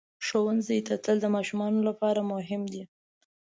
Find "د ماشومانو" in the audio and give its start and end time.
1.21-1.79